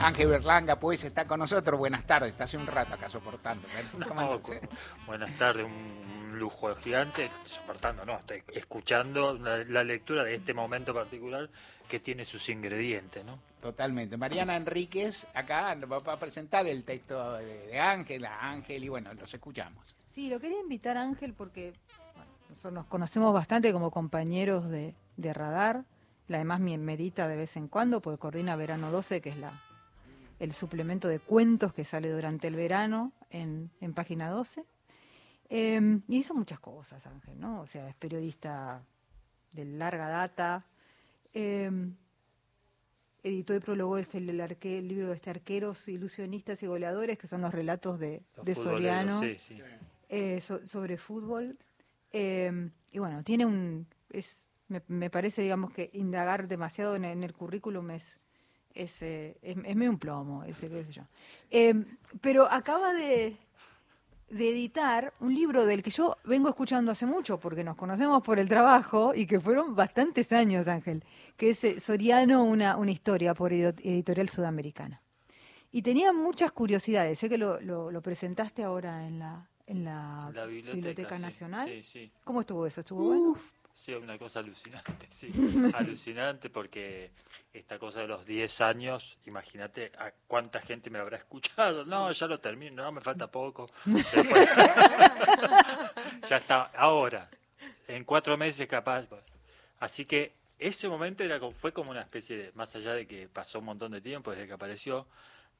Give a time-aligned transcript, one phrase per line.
[0.00, 1.78] Ángel Berlanga, pues, está con nosotros.
[1.78, 3.66] Buenas tardes, está hace un rato acá soportando.
[3.98, 4.40] No,
[5.06, 7.30] buenas tardes, un lujo gigante.
[7.44, 11.48] Soportando, no, estoy escuchando la, lectura de este momento particular
[11.88, 13.38] que tiene sus ingredientes, ¿no?
[13.60, 14.16] Totalmente.
[14.16, 19.32] Mariana Enríquez acá va a presentar el texto de, Ángel, a Ángel, y bueno, los
[19.32, 19.94] escuchamos.
[20.08, 21.72] Sí, lo quería invitar a Ángel porque
[22.48, 25.84] nosotros nos conocemos bastante como compañeros de, de radar.
[26.26, 29.60] La además medita de vez en cuando, porque coordina Verano 12, que es la,
[30.38, 34.64] el suplemento de cuentos que sale durante el verano en, en página 12.
[35.48, 37.60] Em, y hizo muchas cosas, Ángel, ¿no?
[37.60, 38.82] O sea, es periodista
[39.52, 40.64] de larga data.
[41.32, 41.94] Em,
[43.22, 47.40] editó y prologó este, el, el, libro de este Arqueros, Ilusionistas y Goleadores, que son
[47.40, 48.22] los relatos de,
[48.54, 49.20] Soriano
[50.08, 51.58] eh, sobre fútbol.
[52.12, 53.86] Em, y bueno, tiene un.
[54.10, 58.20] Es, me, parece, digamos, que indagar demasiado en el currículum es,
[58.74, 61.02] es, eh, es, medio un plomo, ese, qué sé yo.
[61.50, 61.84] Em,
[62.20, 63.36] pero acaba de,
[64.30, 68.38] de, editar un libro del que yo vengo escuchando hace mucho, porque nos conocemos por
[68.38, 71.04] el trabajo y que fueron bastantes años, Ángel,
[71.36, 75.00] que es eh, Soriano, una, una historia por editorial sudamericana.
[75.70, 81.18] Y tenía muchas curiosidades, sé que lo, lo, presentaste ahora en la, en la, Biblioteca,
[81.18, 81.68] Nacional.
[81.68, 82.12] Sí, sí.
[82.22, 82.80] ¿Cómo estuvo eso?
[82.80, 83.36] ¿Estuvo bueno?
[83.74, 85.30] Sí, una cosa alucinante, sí.
[85.74, 87.10] alucinante porque
[87.52, 91.84] esta cosa de los 10 años, imagínate a cuánta gente me habrá escuchado.
[91.84, 93.68] No, ya lo termino, no, me falta poco.
[96.28, 97.28] ya está, ahora,
[97.88, 99.06] en cuatro meses capaz.
[99.80, 103.58] Así que ese momento era fue como una especie de, más allá de que pasó
[103.58, 105.06] un montón de tiempo desde que apareció,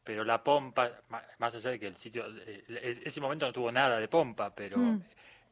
[0.04, 0.92] pero la pompa,
[1.38, 4.78] más allá de que el sitio, eh, ese momento no tuvo nada de pompa, pero
[4.78, 5.02] mm.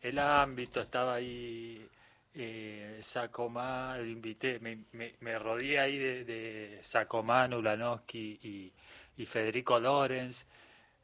[0.03, 1.89] el ámbito estaba ahí
[2.35, 8.73] eh, Sacomá, invité, me, me, rodeé ahí de, de Sacomá, Ulanowski
[9.17, 10.47] y, Federico Lorenz.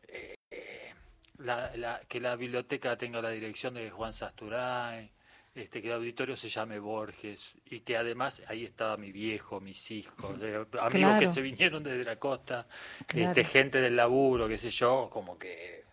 [0.09, 0.35] Eh,
[1.39, 5.09] la, que la biblioteca tenga la dirección de Juan Sasturán,
[5.55, 9.91] este, que el auditorio se llame Borges y que además ahí estaba mi viejo, mis
[9.91, 10.37] hijos,
[10.81, 12.67] amigos que se vinieron desde la costa,
[13.15, 15.85] este, gente del laburo, qué sé yo, como que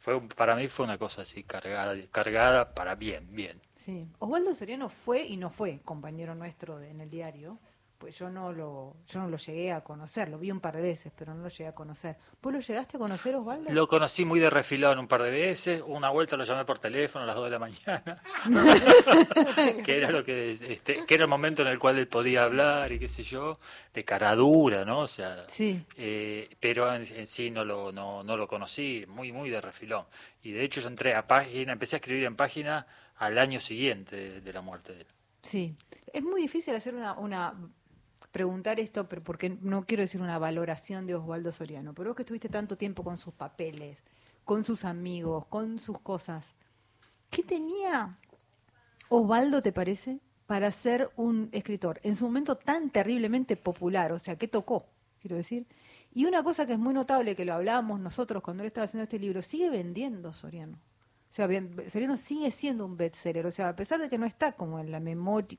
[0.00, 3.60] fue para mí fue una cosa así cargada, cargada para bien, bien.
[3.74, 7.58] Sí, Osvaldo Soriano fue y no fue compañero nuestro en el diario,
[8.00, 10.80] pues yo no lo yo no lo llegué a conocer, lo vi un par de
[10.80, 12.16] veces, pero no lo llegué a conocer.
[12.40, 13.70] ¿Vos lo llegaste a conocer, Osvaldo?
[13.74, 17.24] Lo conocí muy de refilón un par de veces, una vuelta lo llamé por teléfono
[17.24, 18.22] a las 2 de la mañana,
[19.84, 22.90] que era lo que este, que era el momento en el cual él podía hablar
[22.90, 23.58] y qué sé yo,
[23.92, 25.00] de cara dura, ¿no?
[25.00, 25.84] O sea, sí.
[25.98, 30.06] Eh, pero en, sí no lo no, no lo conocí, muy muy de refilón.
[30.42, 32.86] Y de hecho yo entré a página, empecé a escribir en página
[33.18, 35.06] al año siguiente de, de la muerte de él.
[35.42, 35.74] Sí,
[36.12, 37.54] es muy difícil hacer una, una
[38.32, 42.22] preguntar esto, pero porque no quiero decir una valoración de Osvaldo Soriano, pero vos que
[42.22, 43.98] estuviste tanto tiempo con sus papeles,
[44.44, 46.46] con sus amigos, con sus cosas,
[47.30, 48.16] ¿qué tenía
[49.08, 54.12] Osvaldo, te parece, para ser un escritor en su momento tan terriblemente popular?
[54.12, 54.86] O sea, ¿qué tocó?
[55.20, 55.66] Quiero decir.
[56.12, 59.04] Y una cosa que es muy notable, que lo hablábamos nosotros cuando él estaba haciendo
[59.04, 60.78] este libro, sigue vendiendo Soriano.
[61.30, 61.48] O sea,
[61.86, 64.90] Sereno sigue siendo un bestseller, o sea, a pesar de que no está como en
[64.90, 65.56] la memoria,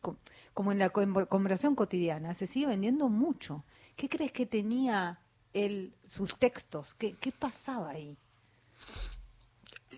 [0.54, 3.64] como en la conversación cotidiana, se sigue vendiendo mucho.
[3.96, 5.20] ¿Qué crees que tenía
[5.54, 6.94] él, sus textos?
[6.96, 8.18] ¿Qué, qué pasaba ahí?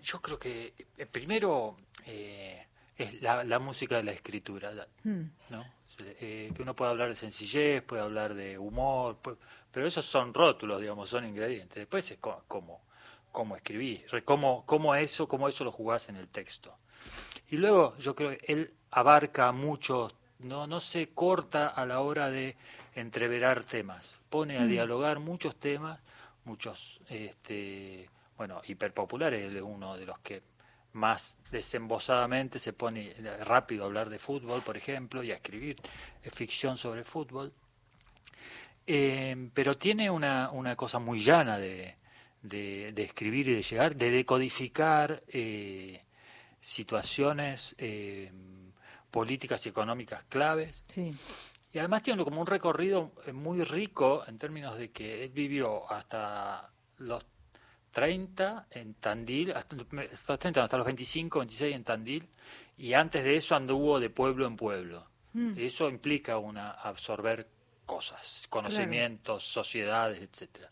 [0.00, 1.76] Yo creo que eh, primero
[2.06, 2.64] eh,
[2.96, 4.70] es la, música de la escritura,
[5.02, 5.22] hmm.
[5.50, 5.64] ¿no?
[5.98, 9.16] Eh, que uno puede hablar de sencillez, puede hablar de humor,
[9.72, 11.74] pero esos son rótulos, digamos, son ingredientes.
[11.74, 12.82] Después es como
[13.34, 16.72] cómo escribí, cómo, cómo eso, cómo eso lo jugás en el texto.
[17.50, 22.30] Y luego yo creo que él abarca mucho, no, no se corta a la hora
[22.30, 22.56] de
[22.94, 24.68] entreverar temas, pone a mm.
[24.68, 25.98] dialogar muchos temas,
[26.44, 30.40] muchos, este, bueno, hiperpopulares, es uno de los que
[30.92, 33.14] más desembosadamente se pone
[33.44, 35.74] rápido a hablar de fútbol, por ejemplo, y a escribir
[36.22, 37.52] ficción sobre fútbol.
[38.86, 41.96] Eh, pero tiene una, una cosa muy llana de,
[42.44, 46.00] de, escribir y de llegar, de decodificar eh,
[46.60, 48.30] situaciones eh,
[49.10, 50.84] políticas y económicas claves.
[51.72, 55.90] Y además tiene como un recorrido eh, muy rico en términos de que él vivió
[55.90, 57.24] hasta los
[57.92, 59.86] 30 en Tandil, hasta, los
[60.38, 62.28] 30, hasta los 25, 26 en Tandil,
[62.76, 65.06] y antes de eso anduvo de pueblo en pueblo.
[65.32, 65.54] Mm.
[65.56, 67.48] Eso implica una absorber
[67.86, 70.68] cosas, conocimientos, sociedades, etcétera.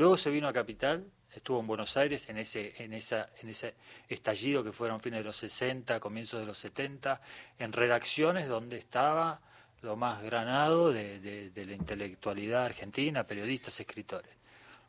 [0.00, 1.04] Luego se vino a Capital,
[1.34, 3.74] estuvo en Buenos Aires en ese, en esa, en ese
[4.08, 7.20] estallido que fueron fines de los 60, comienzos de los 70,
[7.58, 9.42] en redacciones donde estaba
[9.82, 14.32] lo más granado de, la intelectualidad argentina, periodistas, escritores.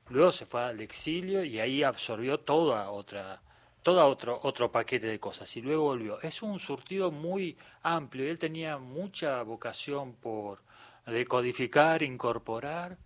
[0.08, 3.42] luego se fue al exilio y ahí absorbió toda otra
[3.84, 6.22] todo otro, otro paquete de cosas y luego volvió.
[6.22, 10.60] Es un surtido muy amplio él tenía mucha vocación por
[11.06, 12.98] decodificar, incorporar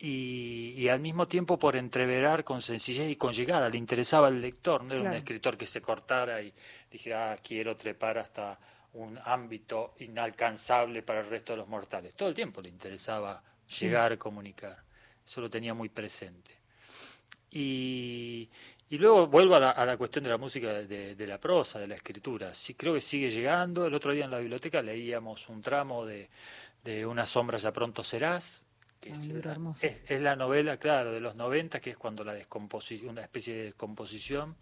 [0.00, 3.68] y, al mismo tiempo por entreverar con sencillez y con llegada.
[3.68, 6.52] Le interesaba al lector, no era un escritor que se cortara y
[6.90, 8.58] dijera, ah, quiero trepar hasta
[8.94, 12.14] un ámbito inalcanzable para el resto de los mortales.
[12.14, 13.42] Todo el tiempo le interesaba
[13.80, 14.78] llegar, a comunicar.
[15.26, 16.52] Eso lo tenía muy presente.
[17.50, 18.48] Y,
[18.90, 21.78] y luego vuelvo a la, a la, cuestión de la música, de, de, la prosa,
[21.78, 22.54] de la escritura.
[22.54, 23.86] Sí, creo que sigue llegando.
[23.86, 26.28] El otro día en la biblioteca leíamos un tramo de,
[26.84, 28.67] de Una sombra ya pronto serás,
[29.00, 29.28] que es,
[30.08, 33.64] es, la novela, claro, de los 90, que es cuando la descomposición, una especie de
[33.64, 34.56] descomposición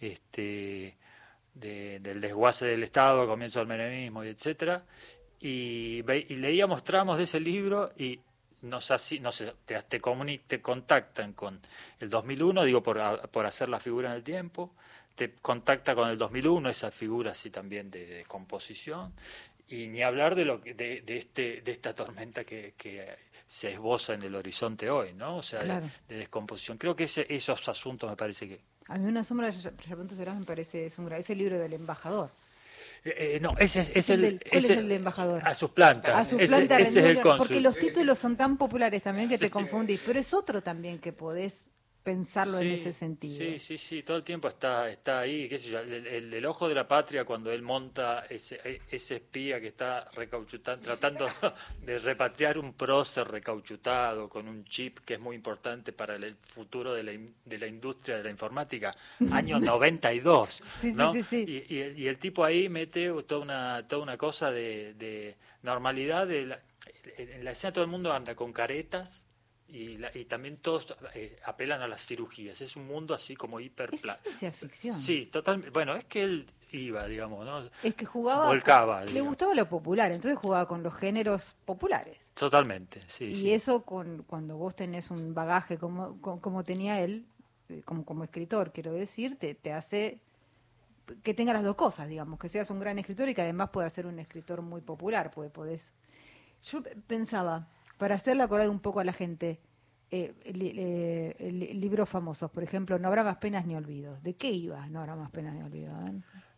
[0.00, 0.96] este,
[1.54, 4.82] de, del desguace del Estado, comienzo del menemismo, y etcétera.
[5.40, 8.20] Y, y leíamos tramos de ese libro y
[8.62, 10.00] nos, así, no sé, te, te,
[10.46, 11.60] te contactan con
[12.00, 14.72] el 2001, digo por, por hacer la figura en el tiempo,
[15.14, 19.12] te contacta con el 2001, esa figura así también de, composición,
[19.68, 23.16] y ni hablar de lo que, de, de, este de esta tormenta que, que,
[23.54, 25.36] se esboza en el horizonte hoy, ¿no?
[25.36, 26.76] O sea, de, descomposición.
[26.76, 28.60] Creo que ese, esos asuntos me parece que...
[28.88, 32.30] A mí una sombra de repente será me parece es un ese libro del embajador.
[33.04, 35.46] Eh, eh, no, ese es, el, ¿cuál es el embajador?
[35.46, 36.16] A sus plantas.
[36.16, 36.80] A sus plantas.
[36.80, 40.00] Ese, es el Porque los títulos son tan populares también que te confundís.
[40.04, 41.70] Pero es otro también que podés
[42.04, 43.34] pensarlo en ese sentido.
[43.34, 46.74] Sí, sí, sí, todo el tiempo está, está ahí, qué sé yo, el, ojo de
[46.74, 51.26] la patria cuando él monta ese, ese espía que está recauchutando, tratando
[51.82, 56.92] de repatriar un prócer recauchutado con un chip que es muy importante para el futuro
[56.92, 58.94] de la, de la industria de la informática,
[59.32, 61.10] año 92, sí, ¿no?
[61.10, 65.36] Sí, sí, y, y, el, tipo ahí mete toda una, toda una cosa de, de
[65.62, 66.54] normalidad, de
[67.16, 69.26] en la escena todo el mundo anda con caretas,
[69.74, 72.60] y, y también todos eh, apelan a las cirugías.
[72.60, 73.92] Es un mundo así como hiper...
[73.92, 74.98] Es ciencia ficción.
[74.98, 75.70] Sí, totalmente.
[75.70, 77.68] Bueno, es que él iba, digamos, ¿no?
[77.82, 78.46] Es que jugaba...
[78.46, 79.04] Volcaba.
[79.04, 82.30] Le gustaba lo popular, entonces jugaba con los géneros populares.
[82.34, 83.24] Totalmente, sí.
[83.24, 87.26] Y eso con, cuando vos tenés un bagaje como, como, tenía él,
[87.68, 90.20] eh, como, como escritor, quiero decir, te, te hace
[91.22, 93.92] que tenga las dos cosas, digamos, que seas un gran escritor y que además puedas
[93.92, 95.92] ser un escritor muy popular, pues podés...
[96.62, 97.68] Yo pensaba,
[97.98, 99.60] para hacerle acordar un poco a la gente,
[100.10, 104.22] eh, eh libros famosos, por ejemplo, No habrá más penas ni olvidos.
[104.22, 105.94] ¿De qué iba No habrá más penas ni olvidos?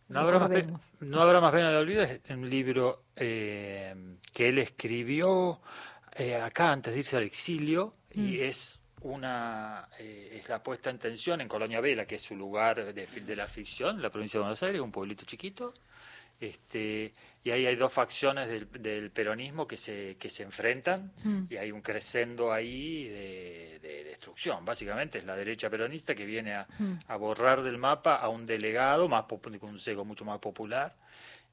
[0.09, 0.51] No habrá, más
[1.01, 3.93] no habrá más penas ni olvidos es un libro eh,
[4.33, 5.59] que él escribió
[6.15, 8.43] eh, acá antes de irse al exilio y mm.
[8.43, 13.05] es una es la puesta en tensión en Colonia Vela, que es su lugar de,
[13.05, 15.73] de la ficción, la provincia de Buenos Aires, un pueblito chiquito,
[16.39, 17.13] este,
[17.47, 21.43] y ahí hay dos facciones del, peronismo que se, que se enfrentan mm.
[21.49, 24.65] y hay un crescendo ahí de, destrucción.
[24.65, 26.99] Básicamente es la derecha peronista que viene a, mm.
[27.07, 30.93] a borrar del mapa a un delegado más con un sesgo mucho más popular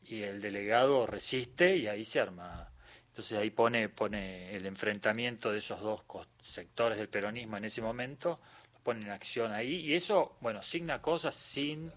[0.03, 2.69] y el delegado resiste y ahí se arma.
[3.11, 6.03] Entonces ahí pone, pone el enfrentamiento de esos dos
[6.43, 8.41] sectores del peronismo en ese momento,
[8.73, 11.93] lo pone en acción ahí y eso, bueno, signa cosas sin,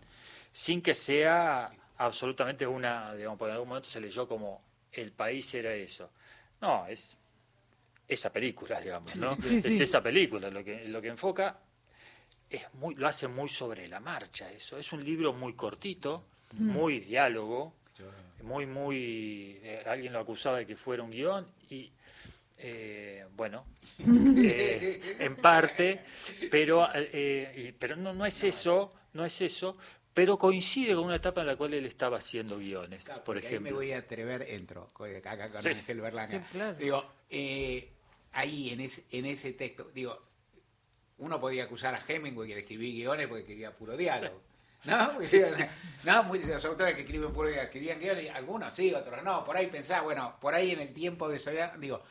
[0.52, 4.62] sin que sea absolutamente una, digamos, por algún momento se leyó como
[4.92, 6.10] el país era eso.
[6.62, 7.18] No, es
[8.08, 9.38] esa película, digamos, ¿no?
[9.44, 11.58] es esa película, lo que, lo que enfoca
[12.50, 14.77] es muy, lo hace muy sobre la marcha eso.
[14.77, 16.24] Es un libro muy cortito,
[16.54, 16.70] mm.
[16.70, 17.74] muy diálogo,
[18.44, 21.92] muy, muy, eh, alguien lo acusaba de que fuera un guion y
[22.60, 23.66] eh, bueno,
[24.00, 26.06] eh, en parte,
[26.50, 26.88] pero,
[27.77, 29.77] pero no, no es eso, no es eso,
[30.17, 33.57] pero coincide con una etapa en la cual él estaba haciendo guiones, por ejemplo.
[33.57, 36.74] Ahí me voy a atrever, entro acá con Ángel Berlanga.
[36.74, 37.88] Digo, eh,
[38.31, 40.19] ahí en ese, en ese texto, digo,
[41.19, 44.41] uno podía acusar a Hemingway de escribir guiones porque quería puro diálogo.
[44.86, 45.19] ¿No?
[46.03, 49.45] no, los autores que escriben puro diálogo escribían guiones, algunos sí, otros no.
[49.45, 52.01] Por ahí pensaba, bueno, por ahí en el tiempo de soledad, digo,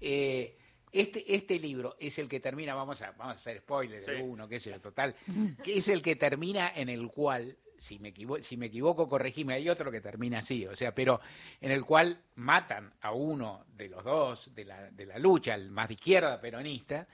[0.00, 0.58] eh,
[0.92, 4.48] este, este libro es el que termina, vamos a, vamos a hacer spoilers de uno,
[4.48, 5.14] qué sé yo, total,
[5.62, 9.54] que es el que termina en el cual, si me, equivoco, si me equivoco, corregime,
[9.54, 11.20] hay otro que termina así, o sea, pero
[11.60, 15.70] en el cual matan a uno de los dos de la, de la lucha, el
[15.70, 17.08] más de izquierda peronista,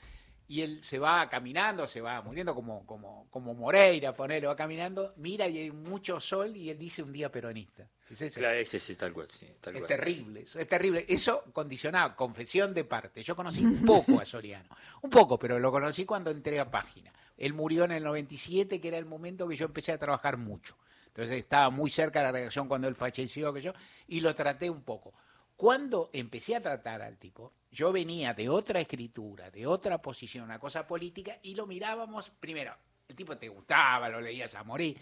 [0.48, 5.12] y él se va caminando, se va muriendo como, como, como Moreira, ponerlo, va caminando,
[5.18, 7.86] mira y hay mucho sol y él dice un día peronista.
[8.10, 8.40] ¿Es ese?
[8.40, 11.04] Claro, ese sí, tal cual, sí, es terrible, es terrible.
[11.08, 13.22] Eso condicionado, confesión de parte.
[13.22, 14.68] Yo conocí un poco a Soriano,
[15.02, 17.12] un poco, pero lo conocí cuando entré a página.
[17.36, 20.76] Él murió en el 97, que era el momento que yo empecé a trabajar mucho.
[21.08, 23.72] Entonces estaba muy cerca de la redacción cuando él falleció, que yo,
[24.06, 25.14] y lo traté un poco.
[25.56, 30.58] Cuando empecé a tratar al tipo, yo venía de otra escritura, de otra posición, una
[30.58, 32.74] cosa política, y lo mirábamos, primero,
[33.08, 34.96] el tipo te gustaba, lo leías a morir,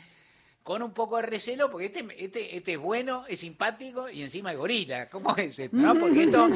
[0.67, 4.51] con un poco de recelo, porque este, este, este es bueno, es simpático y encima
[4.51, 5.09] es gorila.
[5.09, 5.77] ¿Cómo es esto?
[5.77, 5.95] ¿No?
[6.01, 6.49] Porque esto,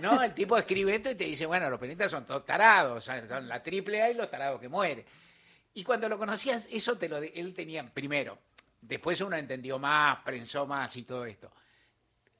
[0.00, 0.22] ¿no?
[0.22, 3.60] El tipo escribe esto y te dice, bueno, los peronistas son todos tarados, son la
[3.60, 5.04] triple A y los tarados que mueren.
[5.74, 8.38] Y cuando lo conocías, eso te lo él tenía primero.
[8.80, 11.50] Después uno entendió más, prensó más y todo esto.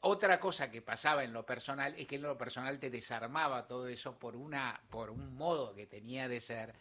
[0.03, 3.89] Otra cosa que pasaba en lo personal es que en lo personal te desarmaba todo
[3.89, 6.73] eso por una por un modo que tenía de ser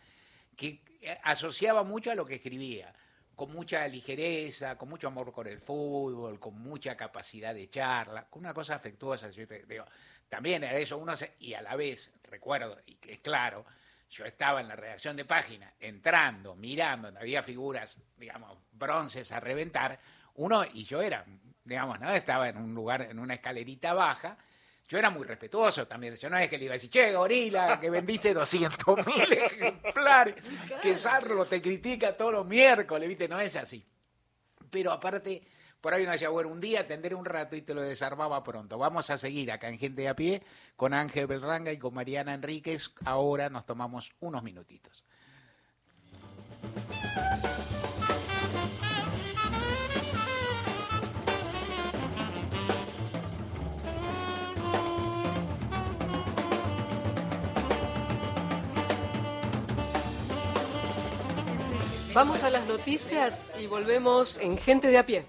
[0.56, 0.84] que
[1.24, 2.94] asociaba mucho a lo que escribía
[3.36, 8.42] con mucha ligereza, con mucho amor por el fútbol, con mucha capacidad de charla, con
[8.42, 9.30] una cosa afectuosa.
[9.30, 9.86] Yo digo,
[10.30, 13.66] también era eso, uno y a la vez, recuerdo, y que es claro,
[14.10, 20.00] yo estaba en la redacción de página, entrando, mirando, había figuras, digamos, bronces a reventar,
[20.36, 21.26] uno, y yo era,
[21.64, 22.12] digamos, ¿no?
[22.12, 24.38] Estaba en un lugar, en una escalerita baja,
[24.88, 26.16] yo era muy respetuoso también.
[26.16, 30.36] Yo no es que le iba a decir, che, gorila, que vendiste 200 mil ejemplares,
[30.82, 33.28] que Sarlo te critica todos los miércoles, ¿viste?
[33.28, 33.84] No es así.
[34.70, 35.42] Pero aparte,
[35.82, 38.78] por ahí uno decía, bueno, un día tendré un rato y te lo desarmaba pronto.
[38.78, 40.44] Vamos a seguir acá en Gente a Pie
[40.76, 42.92] con Ángel Belranga y con Mariana Enríquez.
[43.06, 45.04] Ahora nos tomamos unos minutitos.
[62.16, 65.26] Vamos a las noticias y volvemos en Gente de a pie.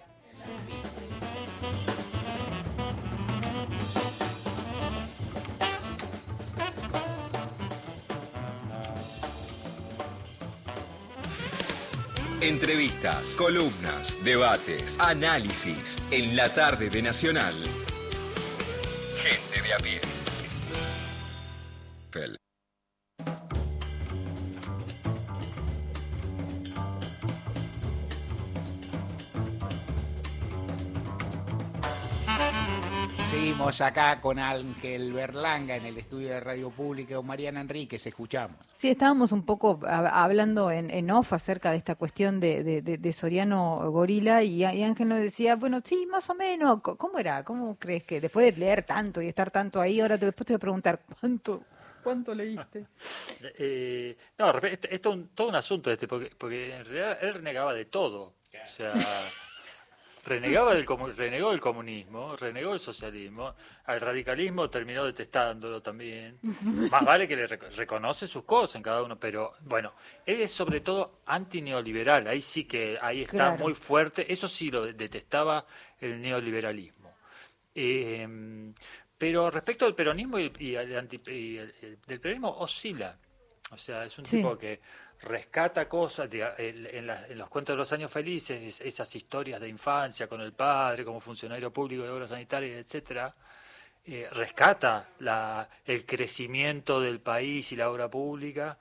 [12.41, 17.55] Entrevistas, columnas, debates, análisis en la tarde de Nacional.
[19.19, 20.16] Gente de a pie.
[33.67, 38.57] Seguimos acá con Ángel Berlanga en el estudio de Radio Pública o Mariana Enríquez, escuchamos.
[38.73, 44.63] Sí, estábamos un poco hablando en, off acerca de esta cuestión de, Soriano Gorila y,
[44.63, 47.43] Ángel nos decía, bueno, sí, más o menos, ¿cómo era?
[47.43, 50.53] ¿Cómo crees que después de leer tanto y estar tanto ahí, ahora te, después te
[50.53, 51.65] voy a preguntar, ¿cuánto,
[52.05, 52.87] cuánto leíste?
[53.59, 58.33] Eh, no, es todo un asunto este, porque, porque en realidad él renegaba de todo.
[58.65, 58.93] O sea
[60.27, 63.55] renegaba del, renegó el comunismo, renegó el socialismo,
[63.85, 66.39] al radicalismo terminó detestándolo también.
[66.91, 69.95] Más vale que le reconoce sus cosas en cada uno, pero bueno,
[70.27, 74.85] él es sobre todo antineoliberal, ahí sí que ahí está muy fuerte, eso sí lo
[74.93, 75.65] detestaba
[76.01, 77.15] el neoliberalismo.
[77.75, 78.75] Em,
[79.17, 81.09] pero respecto al peronismo y, el,
[82.07, 83.17] del peronismo oscila.
[83.71, 84.81] O sea, es un tipo que
[85.21, 87.07] rescata cosas en,
[87.39, 91.73] los cuentos de los años felices, esas historias de infancia con el padre como funcionario
[91.73, 93.35] público de obras sanitarias, etcétera,
[94.05, 98.79] eh, rescata la, el crecimiento del país y la obra pública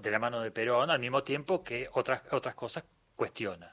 [0.00, 2.84] de la mano de Perón, al mismo tiempo que otras, otras cosas
[3.16, 3.72] cuestiona.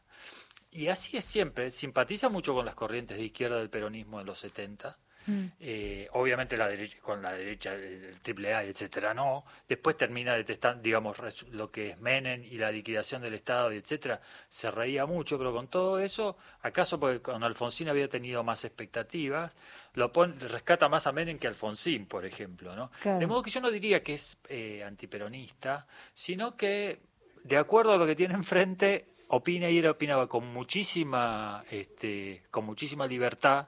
[0.72, 4.40] Y así es siempre, simpatiza mucho con las corrientes de izquierda del peronismo de los
[4.40, 4.98] 70,
[5.30, 5.46] Mm.
[5.60, 9.46] Eh, obviamente la derecha, con la derecha, el triple A, etcétera, no.
[9.68, 11.18] Después termina detestando, digamos,
[11.52, 14.22] lo que es Menem y la liquidación del Estado, y etcétera.
[14.50, 19.56] Se reía mucho, pero con todo eso, acaso porque con Alfonsín había tenido más expectativas,
[19.94, 22.92] lo pone, rescata más a Menem que Alfonsín, por ejemplo, ¿no?
[23.04, 27.02] De modo que yo no diría que es eh, antiperonista, sino que,
[27.44, 32.66] de acuerdo a lo que tiene enfrente, opina y él opinaba con muchísima, este, con
[32.66, 33.68] muchísima libertad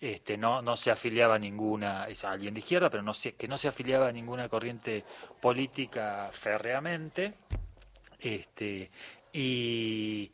[0.00, 3.58] este, no, no se afiliaba a ninguna, es alguien de izquierda, pero no que no
[3.58, 5.04] se afiliaba a ninguna corriente
[5.40, 7.34] política férreamente,
[8.18, 8.90] este,
[9.32, 10.30] y,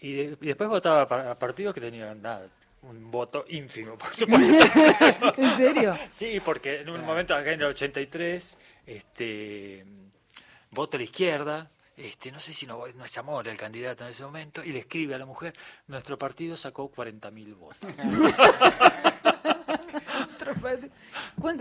[0.00, 2.48] y, después votaba a partidos que tenían nada,
[2.82, 4.66] un voto ínfimo, por supuesto.
[5.38, 5.94] ¿En serio?
[6.10, 9.84] Sí, porque en un momento, acá en el 83, este,
[10.70, 14.10] voto a la izquierda, este, no sé si no, no es amor el candidato en
[14.10, 15.54] ese momento, y le escribe a la mujer,
[15.86, 17.78] nuestro partido sacó 40.000 votos.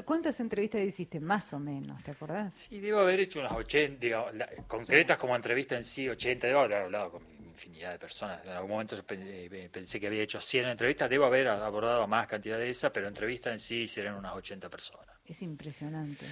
[0.05, 1.19] ¿Cuántas entrevistas hiciste?
[1.19, 2.53] Más o menos, ¿te acordás?
[2.69, 4.27] Sí, debo haber hecho unas 80, digo,
[4.67, 8.43] concretas como entrevista en sí, 80, debo haber hablado con infinidad de personas.
[8.43, 12.57] En algún momento eh, pensé que había hecho 100 entrevistas, debo haber abordado más cantidad
[12.57, 15.15] de esas, pero entrevistas en sí hicieron unas 80 personas.
[15.25, 16.25] Es impresionante.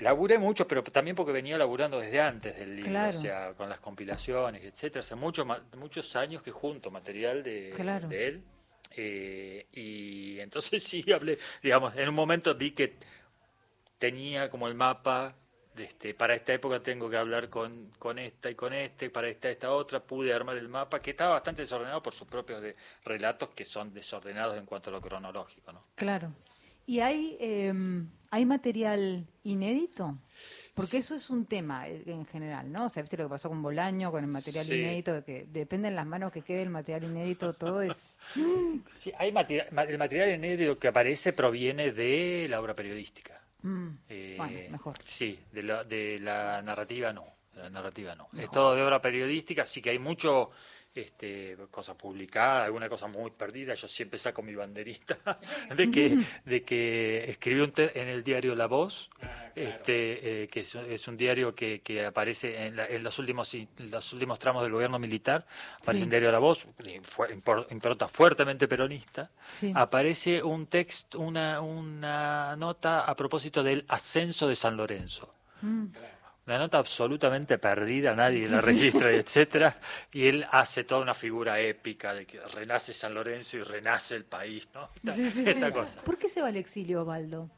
[0.00, 3.80] Laburé mucho, pero también porque venía laburando desde antes del libro, o sea, con las
[3.80, 5.00] compilaciones, etcétera.
[5.00, 7.70] Hace muchos muchos años que junto material de,
[8.10, 8.42] él.
[8.96, 12.94] Eh, y entonces sí hablé, digamos, en un momento vi que
[13.98, 15.34] tenía como el mapa
[15.76, 19.48] este, para esta época tengo que hablar con, con esta y con este, para esta
[19.48, 22.74] esta otra, pude armar el mapa que estaba bastante desordenado por sus propios de,
[23.04, 25.72] relatos que son desordenados en cuanto a lo cronológico.
[25.72, 25.84] ¿no?
[25.94, 26.32] Claro.
[26.86, 27.36] ¿Y hay,
[28.30, 30.18] hay material inédito?
[30.74, 32.86] Porque eso es un tema eh, en general, ¿no?
[32.86, 35.96] O sea, viste lo que pasó con Bolaño, con el material inédito, que depende en
[35.96, 38.14] las manos que quede el material inédito, todo es...
[38.86, 43.40] Sí, hay material, el material inédito que aparece proviene de la obra periodística.
[43.62, 43.88] Mm,
[44.36, 44.98] bueno, eh, mejor.
[45.04, 48.28] Sí, de la, de la narrativa no, la narrativa no.
[48.36, 50.50] Es todo de obra periodística, sí que hay mucho
[50.98, 53.74] este, cosas publicadas, alguna cosa muy perdida.
[53.74, 55.18] Yo siempre saco mi banderita
[55.76, 61.08] de que, de que escribió en el diario La Voz, ah, este, eh, que es,
[61.08, 65.46] un diario que, que aparece en, los últimos los últimos tramos del gobierno militar,
[65.80, 66.66] aparece en el diario La Voz,
[67.70, 69.30] impronta fuertemente peronista,
[69.74, 75.34] aparece un texto, una, una nota a propósito del ascenso de San Lorenzo.
[75.62, 75.86] Mm
[76.48, 79.78] una nota absolutamente perdida, nadie la registra, etcétera,
[80.10, 84.24] y él hace toda una figura épica de que renace San Lorenzo y renace el
[84.24, 84.88] país, ¿no?
[85.04, 86.00] Esta, cosa.
[86.00, 87.50] ¿Por qué se va al exilio, Baldo?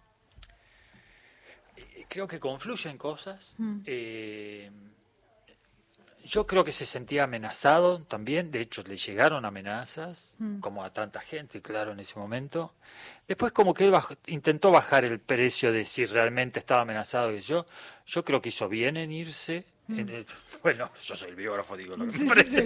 [1.76, 3.54] Eh, creo que confluyen cosas.
[3.59, 3.78] Mm.
[3.87, 4.70] Eh,
[6.25, 10.61] yo creo que se sentía amenazado también, de hecho le llegaron amenazas, mm.
[10.61, 12.75] como a tanta gente, claro, en ese momento.
[13.27, 13.95] Después como que él
[14.27, 17.67] intentó bajar el precio de si realmente estaba amenazado y yo.
[18.07, 20.25] Yo creo que hizo bien en irse, Mm.
[20.62, 22.64] bueno, yo soy el biógrafo, digo lo que me parece.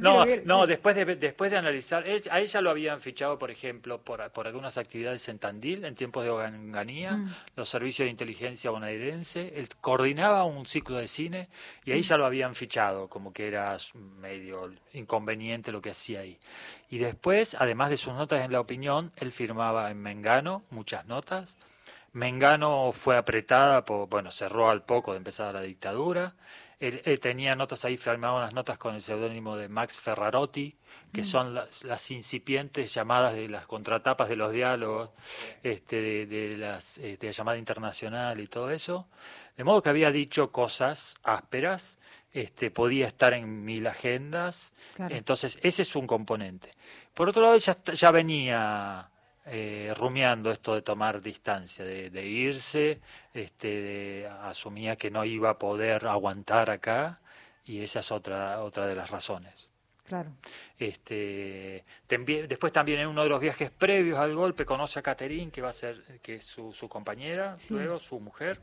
[0.00, 4.30] no, no, después de, después de analizar, a ella lo habían fichado, por ejemplo, por,
[4.30, 7.34] por algunas actividades en Tandil, en tiempos de Oganganía, mm.
[7.56, 11.48] los servicios de inteligencia bonaerense, él coordinaba un ciclo de cine
[11.84, 12.04] y ahí mm.
[12.04, 13.76] ya lo habían fichado, como que era
[14.20, 16.38] medio inconveniente lo que hacía ahí.
[16.90, 21.56] Y después, además de sus notas en la opinión, él firmaba en Mengano muchas notas.
[22.12, 26.34] Mengano fue apretada, por, bueno, cerró al poco de empezar la dictadura.
[26.78, 30.76] Él, tenía notas ahí, firmaba unas notas con el seudónimo de Max Ferrarotti,
[31.10, 31.24] que mm.
[31.24, 35.10] son las, incipientes llamadas de las contratapas de los diálogos,
[35.62, 39.08] este, de, las, de la llamada internacional y todo eso.
[39.56, 41.98] De modo que había dicho cosas ásperas,
[42.32, 46.74] este, podía estar en mil agendas, entonces ese es un componente.
[47.14, 49.08] Por otro lado, ya, ya venía
[49.46, 53.00] eh, rumiando esto de tomar distancia, de, irse,
[53.32, 57.20] este, asumía que no iba a poder aguantar acá
[57.64, 59.70] y esa es otra, otra de las razones.
[60.04, 60.32] Claro.
[60.78, 61.84] Este,
[62.48, 65.68] después también en uno de los viajes previos al golpe conoce a Caterín, que va
[65.68, 68.60] a ser que es su, su compañera, luego su mujer,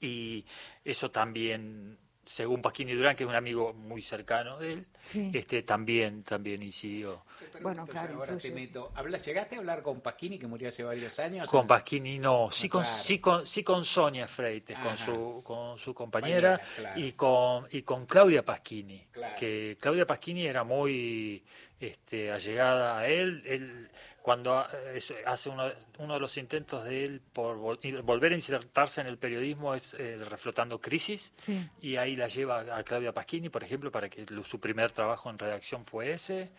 [0.00, 0.44] y
[0.84, 4.86] eso también según Pasquini Durán, que es un amigo muy cercano de él,
[5.32, 7.22] este también también incidió.
[7.62, 8.16] bueno, claro.
[8.16, 8.92] Ahora te meto.
[9.24, 11.48] ¿Llegaste a hablar con Pasquini, que murió hace varios años?
[11.48, 15.94] Con Pasquini no, sí con, sí con, sí con Sonia Freites, con su, con su
[15.94, 16.60] compañera,
[16.96, 19.06] y, con, y con Claudia Pasquini,
[19.38, 21.44] que Claudia Pasquini era muy
[21.78, 23.42] este, allegada a él.
[23.46, 23.90] él
[24.26, 29.06] cuando eh, hace uno, uno, de los intentos de él por volver a insertarse en
[29.06, 31.32] el periodismo es eh, reflotando crisis
[31.80, 35.38] y ahí la lleva a Claudia Pasquini, por ejemplo, para que su primer trabajo en
[35.38, 36.50] redacción fue ese.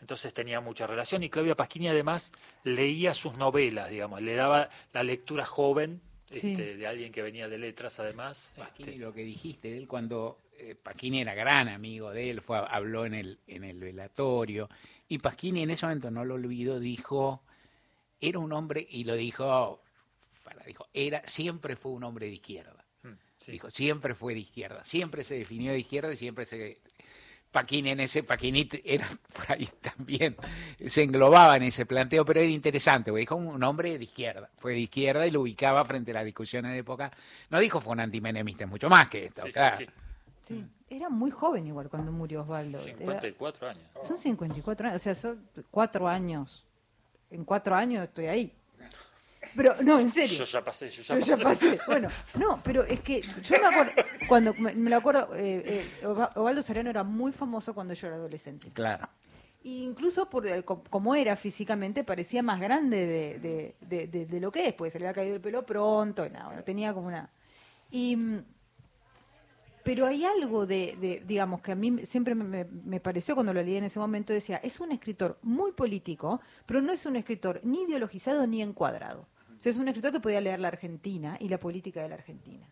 [0.00, 2.32] Entonces tenía mucha relación y Claudia Pasquini además
[2.64, 7.58] leía sus novelas, digamos, le daba la lectura joven este, de alguien que venía de
[7.58, 8.54] letras además.
[8.56, 9.00] Pasquini, este.
[9.02, 13.04] lo que dijiste de él cuando eh, Pasquini era gran amigo de él, fue, habló
[13.04, 14.70] en el, en el velatorio,
[15.10, 17.42] y Pasquini en ese momento, no lo olvido, dijo,
[18.20, 19.82] era un hombre, y lo dijo,
[20.64, 22.84] dijo, era, siempre fue un hombre de izquierda.
[23.02, 23.14] Hmm,
[23.48, 26.78] dijo, siempre fue de izquierda, siempre se definió de izquierda y siempre se...
[27.50, 30.36] Paquini en ese, Paquini era por ahí también,
[30.86, 34.74] se englobaba en ese planteo, pero era interesante, porque dijo un hombre de izquierda, fue
[34.74, 37.10] de izquierda y lo ubicaba frente a las discusiones de época.
[37.48, 39.76] No dijo fue un antimenemista, mucho más que esto, claro.
[39.76, 39.86] Sí,
[40.88, 42.82] era muy joven igual cuando murió Osvaldo.
[42.82, 43.82] 54 años.
[44.02, 46.66] Son 54 años, o sea, son cuatro años.
[47.30, 48.56] En cuatro años estoy ahí.
[49.56, 50.38] Pero, no, en serio.
[50.38, 51.78] Yo ya pasé, yo ya pasé.
[51.86, 53.92] Bueno, no, pero es que yo me acuerdo,
[54.28, 58.68] cuando me, lo acuerdo, eh, eh, Osvaldo Sereno era muy famoso cuando yo era adolescente.
[58.70, 59.08] Claro.
[59.62, 64.90] E incluso por como era físicamente, parecía más grande de, de, lo que es, porque
[64.90, 67.30] se le había caído el pelo pronto, y nada, bueno, tenía como una...
[67.90, 68.44] Y mm,
[69.82, 73.84] pero hay algo de, digamos, que a mí siempre me, pareció cuando lo leí en
[73.84, 78.46] ese momento, decía, es un escritor muy político, pero no es un escritor ni ideologizado
[78.46, 79.26] ni encuadrado.
[79.58, 82.14] O sea, es un escritor que podía leer la Argentina y la política de la
[82.14, 82.66] Argentina.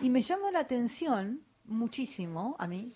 [0.00, 2.92] Y me llama la atención muchísimo a mí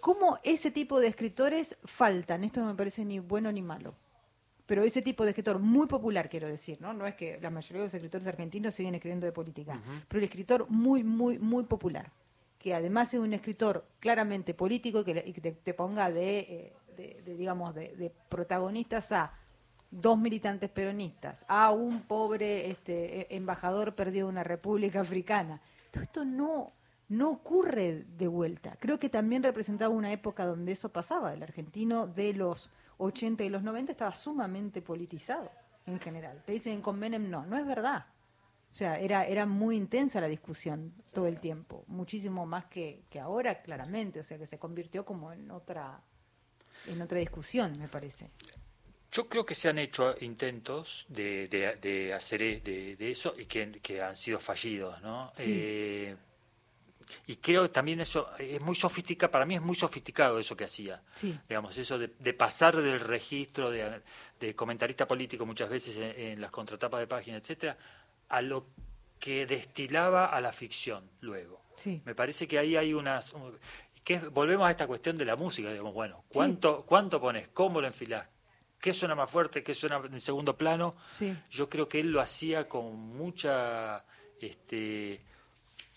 [0.00, 2.44] cómo ese tipo de escritores faltan.
[2.44, 3.94] Esto no me parece ni bueno ni malo.
[4.66, 6.94] pero ese tipo de escritor muy popular, quiero decir, ¿no?
[6.94, 10.24] No es que la mayoría de los escritores argentinos siguen escribiendo de política, pero el
[10.24, 12.10] escritor muy, muy, muy popular,
[12.64, 18.10] que además es un escritor claramente político y que, te, ponga eh, de, digamos, de,
[18.30, 19.34] protagonistas a
[19.90, 25.60] dos militantes peronistas, a un pobre este, e, embajador perdido de una república africana.
[25.90, 26.72] Todo esto no,
[27.10, 28.78] no ocurre de vuelta.
[28.80, 31.34] Creo que también representaba una época donde eso pasaba.
[31.34, 35.50] El argentino de los 80 y los 90 estaba sumamente politizado
[35.84, 36.42] en general.
[36.46, 38.06] Te dicen con Menem no, no es verdad.
[38.74, 43.20] O sea, era, era muy intensa la discusión todo el tiempo, muchísimo más que, que
[43.20, 44.18] ahora, claramente.
[44.18, 46.02] O sea, que se convirtió como en otra,
[46.88, 48.32] en otra discusión, me parece.
[49.12, 51.46] Yo creo que se han hecho intentos de,
[51.80, 55.32] de, hacer e, de, de, eso y que, que, han sido fallidos, ¿no?
[55.38, 56.16] Eh,
[57.26, 60.64] y creo que también eso es muy sofisticado, para mí es muy sofisticado eso que
[60.64, 61.00] hacía.
[61.48, 64.02] Digamos, eso de, pasar del registro de,
[64.56, 67.76] comentarista político muchas veces en, las contratapas de página, etcétera,
[68.28, 68.66] a lo
[69.18, 71.62] que destilaba a la ficción luego.
[72.04, 73.34] Me parece que ahí hay unas...
[74.04, 77.48] Que volvemos a esta cuestión de la música, digamos, bueno, ¿cuánto, ¿cuánto pones?
[77.48, 78.28] ¿Cómo lo enfilás?
[78.78, 79.62] ¿Qué suena más fuerte?
[79.62, 80.92] ¿Qué suena en segundo plano?
[81.50, 84.04] Yo creo que él lo hacía con mucha...
[84.40, 85.22] Este,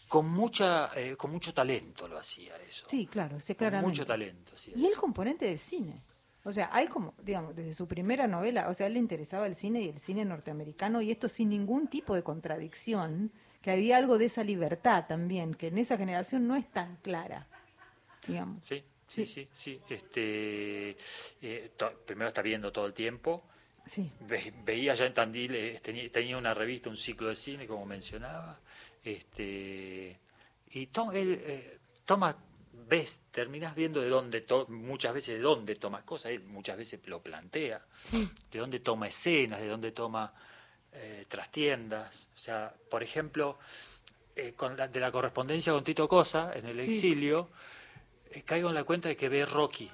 [0.07, 2.85] con mucha eh, con mucho talento lo hacía eso.
[2.89, 3.83] Sí, claro, sí, claramente.
[3.83, 4.53] Con mucho talento.
[4.73, 6.01] y el componente de cine.
[6.47, 9.47] O sea, hay como, digamos, desde su primera novela, o sea, a él le interesaba
[9.47, 13.97] el cine y el cine norteamericano y esto sin ningún tipo de contradicción, que había
[13.97, 17.47] algo de esa libertad también, que en esa generación no es tan clara,
[18.25, 18.65] digamos.
[18.65, 19.81] Sí, sí, sí, sí.
[19.89, 20.95] Este,
[21.41, 21.71] eh,
[22.05, 23.43] primero está viendo todo el tiempo.
[23.85, 24.09] Sí.
[24.65, 28.59] veía ya en Tandil, eh, tenía, tenía una revista, un ciclo de cine, como mencionaba
[29.03, 30.19] este,
[30.71, 32.37] y él, eh, toma,
[32.87, 37.21] ves, terminas viendo de dónde, muchas veces de dónde toma cosas, él muchas veces lo
[37.21, 37.81] plantea,
[38.51, 40.33] de dónde toma escenas, de dónde toma
[40.93, 42.29] eh, trastiendas.
[42.35, 43.57] O sea, por ejemplo,
[44.35, 47.49] eh, con de la correspondencia con Tito Cosa en el exilio,
[48.45, 49.89] caigo en la cuenta de que ve Rocky,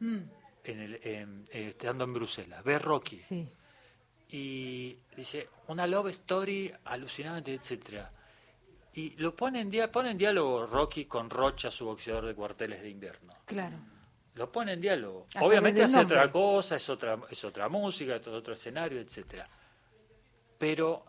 [0.00, 0.18] mm.
[0.64, 3.20] en el, estando en Bruselas, ve Rocky.
[4.30, 8.10] Y dice, una love story alucinante, etcétera
[8.94, 12.90] y lo pone en, pone en diálogo Rocky con Rocha, su boxeador de cuarteles de
[12.90, 13.32] invierno.
[13.46, 13.76] Claro.
[14.34, 15.26] Lo pone en diálogo.
[15.40, 19.46] Obviamente hace otra cosa, es otra, es otra música, es otro escenario, etcétera.
[20.58, 21.04] Pero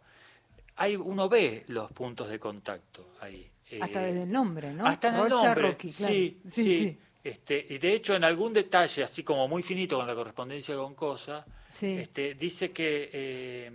[0.76, 3.50] hay, uno ve los puntos de contacto ahí.
[3.82, 4.86] Hasta eh, desde el nombre, ¿no?
[4.86, 5.72] Hasta en el nombre.
[5.72, 10.06] Rocky, sí, sí, Este, y de hecho, en algún detalle, así como muy finito con
[10.06, 11.46] la correspondencia con Cosa,
[11.82, 13.72] este, dice que eh,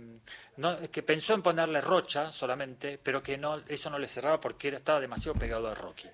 [0.91, 4.99] que pensó en ponerle Rocha solamente, pero que no eso no le cerraba porque estaba
[4.99, 6.07] demasiado pegado a Rocky.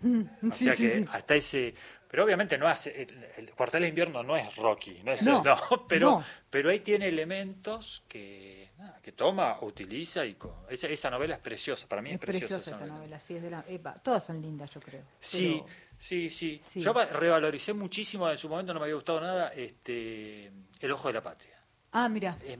[0.00, 1.74] Mm, o sea que hasta ese
[2.08, 5.42] pero obviamente no hace el, cuartel de invierno no es Rocky no es no,
[5.88, 8.70] pero pero ahí tiene elementos que
[9.02, 10.36] que toma utiliza y
[10.68, 13.64] esa, esa, novela es preciosa para mí es, preciosa, esa, novela, sí es de la,
[14.02, 15.62] todas son lindas yo creo sí
[15.98, 16.60] sí sí.
[16.74, 21.14] Yo revaloricé muchísimo en su momento no me había gustado nada este el ojo de
[21.14, 21.55] la patria
[21.98, 22.36] Ah, mira.
[22.42, 22.58] Eh,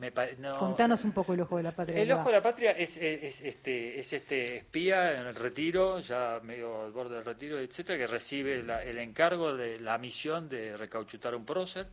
[0.58, 2.00] Contanos un poco el Ojo de la Patria.
[2.00, 6.84] El Ojo de la Patria es, este, es este espía en el retiro, ya medio
[6.84, 11.44] al borde del retiro, etcétera, que recibe el encargo de la misión de recauchutar un
[11.44, 11.86] prócer.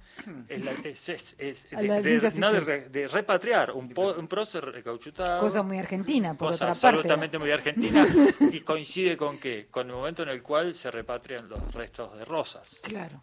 [0.48, 5.42] Es, de, repatriar un, un, prócer recauchutado.
[5.42, 8.08] Cosa muy argentina, por cosa otra absolutamente muy argentina.
[8.54, 9.68] y coincide con qué?
[9.70, 12.80] Con el momento en el cual se repatrian los restos de Rosas.
[12.82, 13.22] Claro.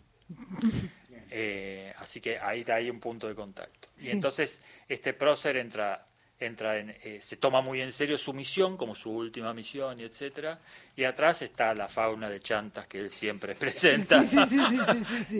[1.30, 3.88] Eh, así que ahí hay un punto de contacto.
[4.00, 6.06] Y entonces este prócer entra,
[6.38, 10.04] entra en, eh, se toma muy en serio su misión, como su última misión, y
[10.04, 10.58] etcétera.
[10.96, 14.22] Y atrás está la fauna de chantas que él siempre presenta.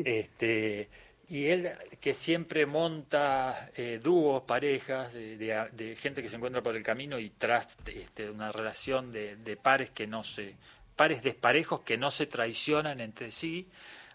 [0.05, 0.88] este,
[1.29, 6.83] y él que siempre monta eh, dúos, parejas de, gente que se encuentra por el
[6.83, 10.55] camino y tras este, una relación de, de pares que no se,
[10.96, 13.66] pares desparejos que no se traicionan entre sí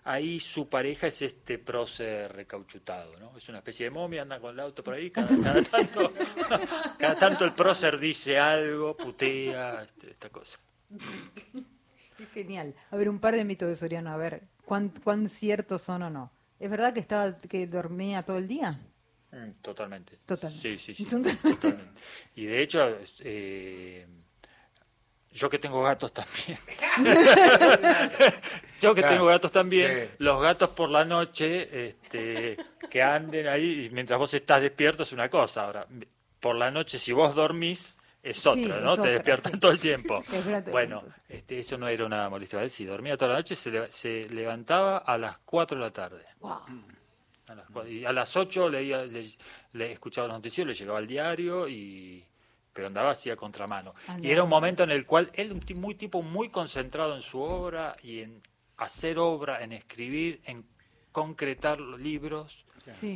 [0.06, 3.36] ahí su pareja es este prócer recauchutado, ¿no?
[3.36, 5.28] Es una especie de momia, anda con el auto por ahí, cada,
[5.64, 6.14] tanto,
[6.98, 10.60] cada tanto el prócer dice algo, putea, este, esta cosa.
[12.20, 12.74] Es genial.
[12.92, 16.10] A ver, un par de mitos de Soriano, a ver, ¿cuán, cuán ciertos son o
[16.10, 16.32] no?
[16.60, 18.80] ¿Es verdad que estaba que dormía todo el día?
[19.32, 20.18] Mm, totalmente.
[20.26, 20.78] Totalmente.
[20.78, 21.06] Sí, sí, sí.
[21.10, 21.84] Totalmente.
[22.36, 24.06] Y de hecho, eh,
[25.36, 26.58] yo que tengo gatos también.
[28.82, 30.12] yo que tengo gatos también.
[30.18, 32.58] Los gatos por la noche, este,
[32.90, 35.66] que anden ahí, mientras vos estás despierto es una cosa.
[35.66, 35.88] Ahora,
[36.40, 38.96] por la noche, si vos dormís, es otra, ¿no?
[38.96, 40.22] Te despiertan todo el tiempo.
[40.72, 42.68] bueno, este, eso no era una molestia.
[42.70, 46.26] Si dormía toda la noche, se, se levantaba a las 4 de la tarde.
[47.90, 52.26] y a las 8 leía, le, escuchaba los noticiarios, le llegaba al diario y
[52.76, 53.96] pero andaba así a contramano.
[54.22, 57.40] Y era un momento en el cual él, un muy tipo muy concentrado en su
[57.40, 58.42] obra y en
[58.76, 60.66] hacer obra, en escribir, en
[61.14, 62.66] concretar los libros,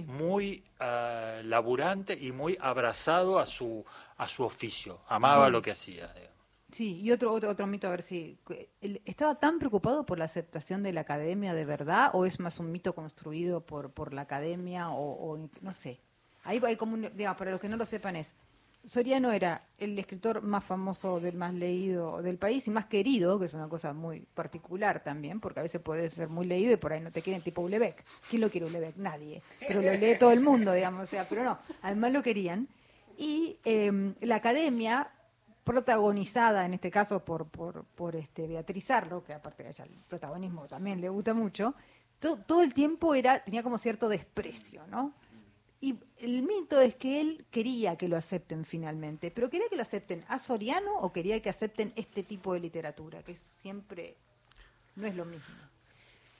[0.08, 3.86] muy uh, laburante y muy abrazado a su
[4.17, 6.13] a su oficio, amaba lo que hacía.
[6.72, 8.38] Sí, y otro, otro, otro mito, a ver si.
[9.06, 12.72] ¿Estaba tan preocupado por la aceptación de la academia de verdad o es más un
[12.72, 16.00] mito construido por, por la academia o, no sé?
[16.43, 17.10] Ahí hay como un.
[17.15, 18.36] Digamos, para los que no lo sepan, es.
[18.85, 23.45] Soriano era el escritor más famoso, del más leído del país y más querido, que
[23.45, 26.93] es una cosa muy particular también, porque a veces puede ser muy leído y por
[26.93, 28.03] ahí no te quieren, tipo Ulebeck.
[28.29, 28.95] ¿Quién lo quiere Ulebeck?
[28.97, 29.41] Nadie.
[29.67, 31.03] Pero lo lee todo el mundo, digamos.
[31.03, 32.67] O sea, pero no, además lo querían.
[33.17, 35.11] Y em, la academia
[35.63, 40.67] protagonizada en este caso por, por, este Beatriz Arlo, que aparte de ella el protagonismo
[40.67, 41.75] también le gusta mucho,
[42.19, 45.13] todo, el tiempo era, tenía como cierto desprecio, ¿no?
[46.21, 50.25] El mito es que él quería que lo acepten finalmente, pero quería que lo acepten
[50.27, 54.15] a Soriano o quería que acepten este tipo de literatura, que siempre
[54.95, 55.55] no es lo mismo.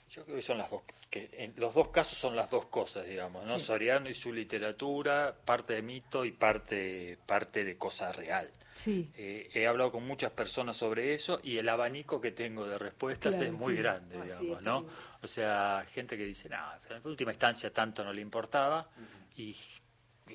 [0.10, 3.06] Yo creo que son las dos, que en los dos casos son las dos cosas,
[3.06, 3.60] digamos, ¿no?
[3.60, 8.50] Soriano y su literatura, parte de mito y parte, parte de cosa real.
[8.74, 9.12] Sí.
[9.16, 13.36] Eh, he hablado con muchas personas sobre eso y el abanico que tengo de respuestas
[13.36, 14.86] es muy grande, digamos, ¿no?
[15.22, 16.58] O sea, gente que dice, no,
[16.90, 18.90] en última instancia tanto no le importaba
[19.40, 19.56] y,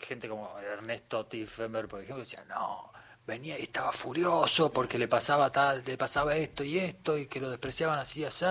[0.01, 2.91] gente como Ernesto Tiffenberg, por ejemplo, decía, no,
[3.27, 7.41] venía y estaba furioso porque le pasaba tal, le pasaba esto y esto y que
[7.41, 8.47] lo despreciaban así y así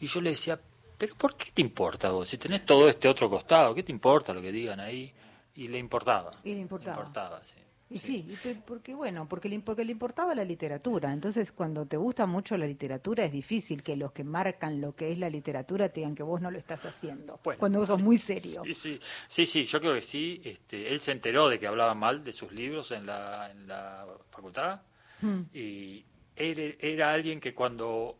[0.00, 0.60] y yo le decía,
[0.98, 2.28] pero ¿por qué te importa vos?
[2.28, 5.12] Si tenés todo este otro costado, ¿qué te importa lo que digan ahí?
[5.54, 6.32] Y le importaba.
[6.44, 6.96] Y le importaba.
[6.96, 7.54] Le importaba sí.
[7.88, 8.26] Y sí,
[8.66, 11.12] porque bueno, porque le, porque le importaba la literatura.
[11.12, 15.12] Entonces, cuando te gusta mucho la literatura, es difícil que los que marcan lo que
[15.12, 17.38] es la literatura te digan que vos no lo estás haciendo.
[17.58, 18.62] cuando vos sos muy serio.
[18.64, 20.40] Sí, sí, sí, sí, yo creo que sí.
[20.44, 24.04] Este, él se enteró de que hablaba mal de sus libros en la, en la
[24.30, 24.82] facultad.
[25.20, 25.42] Hmm.
[25.54, 28.18] Y él era alguien que cuando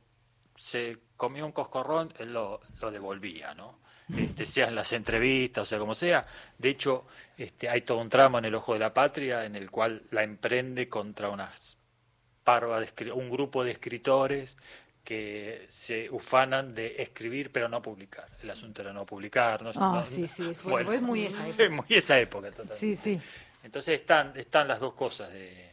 [0.55, 3.81] se comía un coscorrón, él lo, lo devolvía, ¿no?
[4.15, 6.23] Este, sea en las entrevistas, o sea, como sea.
[6.59, 9.71] De hecho, este, hay todo un tramo en El Ojo de la Patria en el
[9.71, 11.77] cual la emprende contra unas
[12.45, 14.57] parva de, un grupo de escritores
[15.03, 18.29] que se ufanan de escribir pero no publicar.
[18.43, 19.63] El asunto era no publicar.
[19.63, 21.65] No, ah, sí, sí, es, muy esa época.
[21.65, 22.77] Es muy esa época, totalmente.
[22.77, 23.21] Sí, sí.
[23.65, 25.73] Entonces están, están las dos cosas, de,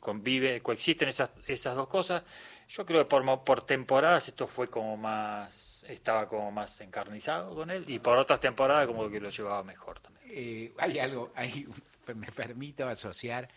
[0.00, 2.24] convive, coexisten esas, esas dos cosas
[2.68, 5.54] yo creo que por, por temporadas esto fue como más,
[5.88, 10.00] estaba como más encarnizado con él y por otras temporadas como que lo llevaba mejor
[10.00, 10.26] también.
[10.30, 11.66] Eh, hay algo, hay,
[12.14, 13.48] me permito asociar,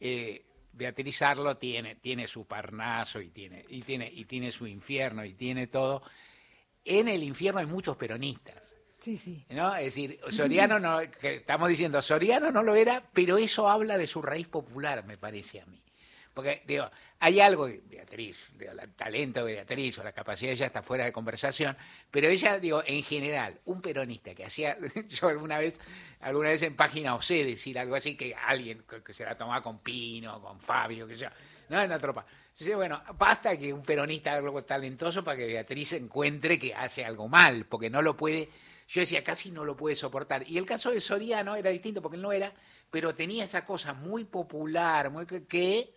[0.00, 5.24] eh, Beatriz Arlo tiene, tiene su parnaso y tiene, y, tiene, y tiene su infierno
[5.24, 6.02] y tiene todo.
[6.84, 8.74] En el infierno hay muchos peronistas.
[8.98, 9.44] Sí, sí.
[9.50, 9.74] ¿no?
[9.76, 14.20] Es decir, Soriano no, estamos diciendo, Soriano no lo era, pero eso habla de su
[14.20, 15.80] raíz popular, me parece a mí.
[16.34, 20.82] Porque, digo, hay algo, Beatriz, el talento de Beatriz o la capacidad de ella está
[20.82, 21.76] fuera de conversación,
[22.10, 24.76] pero ella, digo, en general, un peronista que hacía,
[25.08, 25.80] yo alguna vez,
[26.20, 29.78] alguna vez en página osé decir algo así, que alguien que se la tomaba con
[29.78, 31.28] Pino, con Fabio, que yo,
[31.70, 32.26] no en la tropa.
[32.58, 37.04] Dice, bueno, basta que un peronista haga algo talentoso para que Beatriz encuentre que hace
[37.04, 38.50] algo mal, porque no lo puede,
[38.88, 40.48] yo decía, casi no lo puede soportar.
[40.48, 42.52] Y el caso de Soriano era distinto, porque él no era,
[42.90, 45.95] pero tenía esa cosa muy popular, muy que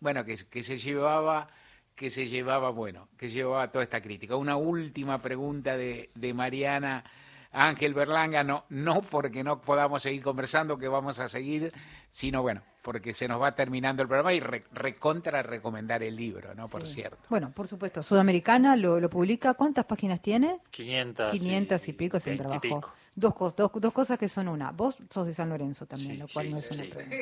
[0.00, 1.48] bueno, que, que se llevaba
[1.94, 4.36] que se llevaba, bueno, que llevaba toda esta crítica.
[4.36, 7.02] Una última pregunta de, de Mariana
[7.56, 11.72] Ángel Berlanga, no, no porque no podamos seguir conversando, que vamos a seguir,
[12.10, 16.68] sino bueno, porque se nos va terminando el programa y recontra recomendar el libro, ¿no?
[16.68, 17.16] Por cierto.
[17.30, 20.60] Bueno, por supuesto, Sudamericana lo, lo publica, ¿cuántas páginas tiene?
[20.70, 21.32] 500.
[21.32, 22.92] 500 y, pico, es un trabajo.
[23.18, 24.72] Dos, dos, dos, cosas que son una.
[24.72, 27.16] Vos sos de San Lorenzo también, lo cual no es una pregunta.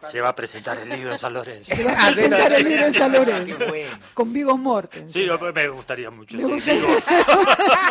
[0.08, 1.72] Se va a presentar el libro en San Lorenzo.
[1.76, 3.64] Se va a presentar el libro en San Lorenzo.
[4.12, 5.12] Con Vigos Mortens.
[5.12, 6.36] Sí, me gustaría mucho.
[6.36, 6.82] Me gustaría.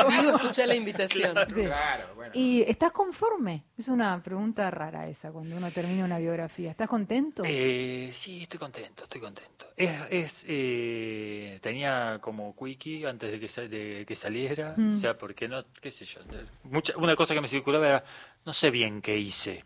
[0.09, 1.33] Vigo, escuché la invitación.
[1.33, 2.31] Claro, bueno.
[2.35, 3.63] ¿Y estás conforme?
[3.77, 6.71] Es una pregunta rara esa, cuando uno termina una biografía.
[6.71, 7.43] ¿Estás contento?
[7.45, 9.67] Eh, sí, estoy contento, estoy contento.
[9.77, 14.89] Es, es eh, tenía como quickie antes de que, de que saliera, mm.
[14.89, 16.19] o sea, porque no, qué sé yo,
[16.63, 18.03] mucha, una cosa que me circulaba era,
[18.45, 19.63] no sé bien qué hice.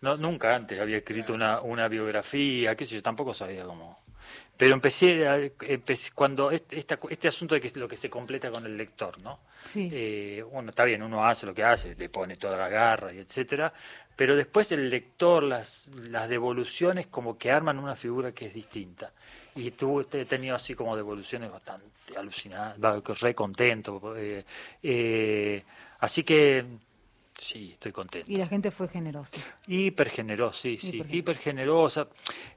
[0.00, 3.98] No, nunca antes había escrito una, una biografía, qué sé yo, tampoco sabía cómo.
[4.56, 5.38] Pero empecé, a,
[6.14, 6.78] cuando este,
[7.10, 9.40] este asunto de que es lo que se completa con el lector, ¿no?
[9.64, 9.90] Sí.
[9.92, 13.18] Eh, bueno, está bien, uno hace lo que hace, le pone toda la garra y
[13.18, 13.72] etcétera,
[14.16, 19.12] pero después el lector, las, las devoluciones como que arman una figura que es distinta.
[19.54, 22.78] Y tú he tenido así como devoluciones bastante alucinadas,
[23.20, 24.14] re contento.
[24.16, 24.44] Eh,
[24.82, 25.62] eh,
[25.98, 26.64] así que
[27.38, 28.30] Sí, estoy contento.
[28.30, 29.36] Y la gente fue generosa.
[29.66, 32.08] Hiper generosa, sí, sí, hiper generosa.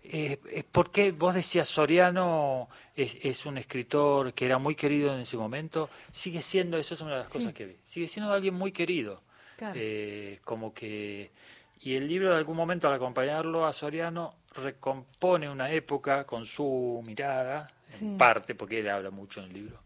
[0.04, 5.38] Eh, porque vos decías, Soriano es, es, un escritor que era muy querido en ese
[5.38, 8.72] momento, sigue siendo, eso es una de las cosas que vi, sigue siendo alguien muy
[8.72, 9.22] querido.
[9.76, 11.32] Eh, como que...
[11.82, 17.02] Y el libro de algún momento al acompañarlo a Soriano recompone una época con su
[17.06, 19.82] mirada, en parte, porque él habla mucho en el libro,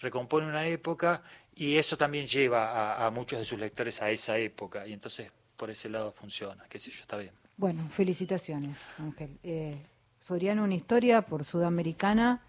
[0.00, 1.22] recompone una época
[1.54, 5.70] y eso también lleva a, muchos de sus lectores a esa época y entonces por
[5.70, 7.32] ese lado funciona, qué sé yo, está bien.
[7.56, 9.38] Bueno, felicitaciones, Ángel.
[9.44, 9.76] Eh,
[10.18, 12.42] Soriano, una historia por Sudamericana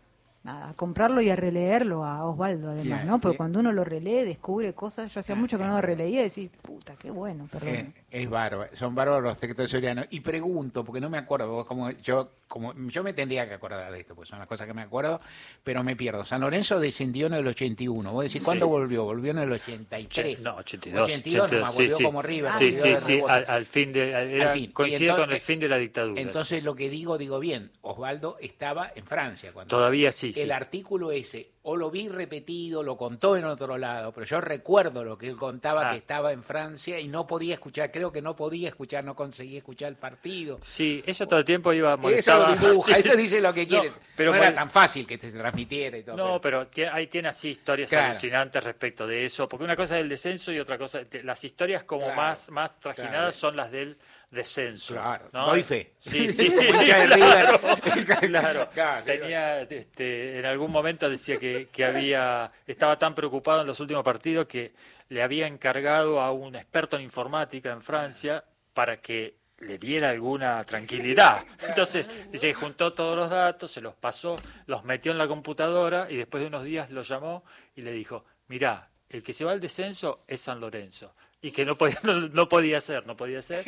[0.45, 3.19] a comprarlo y a releerlo a Osvaldo, además, ¿no?
[3.19, 5.11] Porque cuando uno lo relee, descubre cosas.
[5.11, 7.69] Yo hacía mucho que no lo releía y decís, puta, qué bueno, perdón.
[7.69, 10.03] Eh, es bárbaro, son bárbaros los textos de Soriano.
[10.11, 13.99] Y pregunto, porque no me acuerdo, como yo como yo me tendría que acordar de
[13.99, 15.19] esto, pues son las cosas que me acuerdo,
[15.63, 16.25] pero me pierdo.
[16.25, 18.11] San Lorenzo descendió en el 81.
[18.11, 19.03] Vos decís, ¿cuándo volvió?
[19.03, 20.41] Volvió en el 83.
[20.41, 21.09] No, 82.
[21.09, 22.51] 82, volvió como River.
[22.53, 26.21] Sí, sí, sí, al, fin de, era, coincide con el fin de la dictadura.
[26.21, 29.51] Entonces lo que digo, digo bien, Osvaldo estaba en Francia.
[29.51, 30.31] cuando Todavía sí.
[30.35, 35.03] El artículo ese o lo vi repetido, lo contó en otro lado, pero yo recuerdo
[35.03, 35.91] lo que él contaba ah.
[35.91, 39.57] que estaba en Francia y no podía escuchar, creo que no podía escuchar, no conseguía
[39.57, 40.59] escuchar el partido.
[40.61, 41.97] Sí, eso todo el tiempo iba a
[42.35, 43.91] Eso dibuja, eso dice lo que quiere.
[44.15, 46.15] pero no era tan fácil que te transmitiera y todo.
[46.15, 50.09] No, pero, ahí tiene así historias alucinantes respecto de eso, porque una cosa es el
[50.09, 53.97] descenso y otra cosa, las historias como más, más trajinadas son las del
[54.31, 54.93] descenso.
[54.93, 55.47] Claro, ¿no?
[55.47, 55.93] doy fe.
[55.97, 56.49] Sí, sí,
[58.29, 59.05] claro, claro.
[59.05, 64.03] Tenía, este, en algún momento decía que, que había, estaba tan preocupado en los últimos
[64.03, 64.73] partidos que
[65.09, 68.43] le había encargado a un experto en informática en Francia
[68.73, 71.45] para que le diera alguna tranquilidad.
[71.67, 76.07] Entonces, dice que juntó todos los datos, se los pasó, los metió en la computadora
[76.09, 77.43] y después de unos días lo llamó
[77.75, 81.65] y le dijo, mirá, el que se va al descenso es San Lorenzo y que
[81.65, 83.65] no podía, no, podía ser, no podía ser.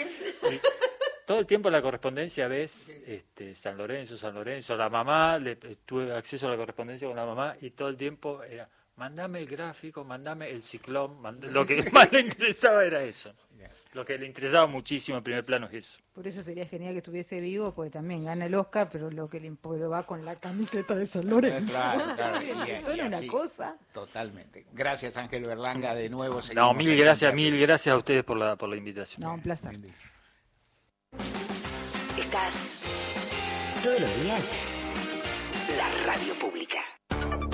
[1.26, 6.14] todo el tiempo la correspondencia ves este, San Lorenzo, San Lorenzo, la mamá, le, tuve
[6.14, 10.04] acceso a la correspondencia con la mamá y todo el tiempo era, mandame el gráfico,
[10.04, 13.34] mandame el ciclón, lo que más le interesaba era eso.
[13.94, 16.00] Lo que le interesaba muchísimo en primer plano es eso.
[16.14, 19.40] Por eso sería genial que estuviese vivo, porque también gana el Oscar, pero lo que
[19.40, 19.50] le
[19.88, 21.72] va con la camiseta de San Lorenzo.
[21.72, 22.40] Claro, claro.
[22.44, 23.76] Y, una cosa.
[23.92, 24.68] Totalmente.
[24.74, 26.40] Gracias, Ángel Berlanga, de nuevo.
[26.54, 29.22] No, mil gracias, mil gracias a ustedes por la, por la invitación.
[29.22, 29.80] No, un placer.
[32.18, 32.86] Estás
[33.82, 34.84] todos los días
[35.76, 36.97] la radio pública.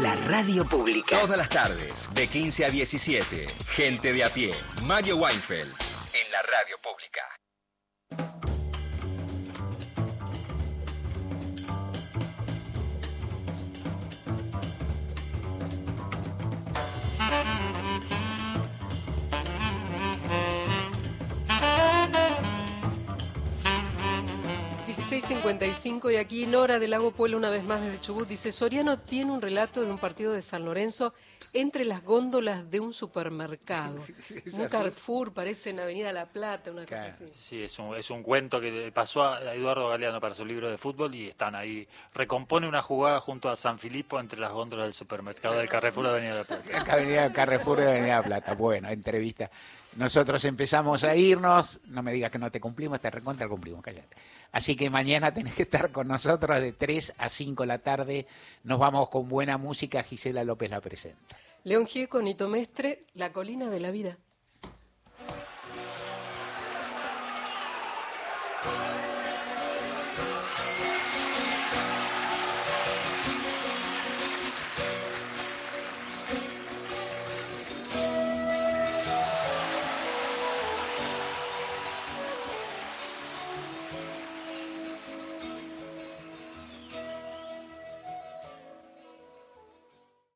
[0.00, 1.20] la radio pública.
[1.20, 5.72] Todas las tardes, de 15 a 17, gente de a pie, Mario Weinfeld,
[6.14, 7.41] en la radio pública.
[25.12, 29.30] 6.55 y aquí Nora del Lago Pueblo una vez más desde Chubut dice, Soriano tiene
[29.30, 31.12] un relato de un partido de San Lorenzo
[31.52, 34.00] entre las góndolas de un supermercado.
[34.54, 37.26] un Carrefour, parece en Avenida La Plata, una cosa así.
[37.38, 40.78] Sí, es un, es un cuento que pasó a Eduardo Galeano para su libro de
[40.78, 41.86] fútbol y están ahí.
[42.14, 46.10] Recompone una jugada junto a San Filipo entre las góndolas del supermercado del Carrefour de
[46.10, 46.92] Avenida La Plata.
[46.92, 48.54] Avenida Carrefour de Avenida La Plata.
[48.54, 49.50] Bueno, entrevista.
[49.96, 54.16] Nosotros empezamos a irnos, no me digas que no te cumplimos, te recontra cumplimos, cállate.
[54.52, 58.26] Así que mañana tenés que estar con nosotros de 3 a 5 de la tarde.
[58.64, 60.02] Nos vamos con buena música.
[60.02, 61.36] Gisela López la presenta.
[61.64, 64.18] León Gieco, Nito Mestre, La Colina de la Vida.